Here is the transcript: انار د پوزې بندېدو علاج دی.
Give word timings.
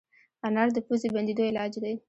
انار 0.47 0.67
د 0.73 0.77
پوزې 0.87 1.07
بندېدو 1.15 1.49
علاج 1.49 1.73
دی. 1.83 1.95